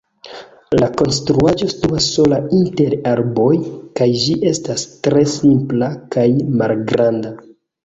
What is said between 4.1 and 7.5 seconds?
ĝi estas tre simpla kaj malgranda.